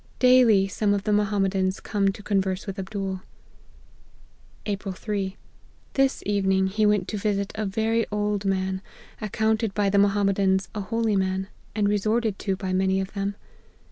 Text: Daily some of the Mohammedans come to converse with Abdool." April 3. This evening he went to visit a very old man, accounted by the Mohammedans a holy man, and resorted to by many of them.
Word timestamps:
Daily 0.17 0.67
some 0.67 0.95
of 0.95 1.03
the 1.03 1.13
Mohammedans 1.13 1.79
come 1.79 2.11
to 2.11 2.23
converse 2.23 2.65
with 2.65 2.79
Abdool." 2.79 3.21
April 4.65 4.95
3. 4.95 5.37
This 5.93 6.23
evening 6.25 6.65
he 6.65 6.87
went 6.87 7.07
to 7.09 7.19
visit 7.19 7.51
a 7.53 7.67
very 7.67 8.07
old 8.11 8.43
man, 8.43 8.81
accounted 9.21 9.75
by 9.75 9.91
the 9.91 9.99
Mohammedans 9.99 10.69
a 10.73 10.81
holy 10.81 11.15
man, 11.15 11.49
and 11.75 11.87
resorted 11.87 12.39
to 12.39 12.55
by 12.55 12.73
many 12.73 12.99
of 12.99 13.13
them. 13.13 13.35